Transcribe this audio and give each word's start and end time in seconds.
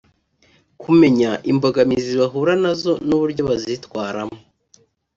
kumenya 0.81 1.31
imbogamizi 1.51 2.11
bahura 2.21 2.53
nazo 2.63 2.93
n’uburyo 3.07 3.41
bazitwaramo 3.49 4.37